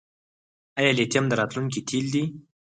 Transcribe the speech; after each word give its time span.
آیا 0.79 0.91
لیتیم 0.97 1.25
د 1.27 1.33
راتلونکي 1.39 1.79
تیل 1.87 2.05
دي؟ 2.13 2.23